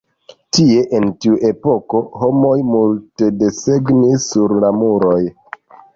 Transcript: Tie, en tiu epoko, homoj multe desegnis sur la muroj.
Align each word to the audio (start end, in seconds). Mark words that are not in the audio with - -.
Tie, 0.57 0.77
en 0.99 1.05
tiu 1.25 1.35
epoko, 1.49 2.01
homoj 2.21 2.55
multe 2.71 3.31
desegnis 3.43 4.27
sur 4.35 4.57
la 4.65 4.73
muroj. 4.79 5.21